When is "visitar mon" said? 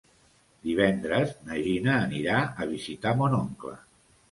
2.73-3.39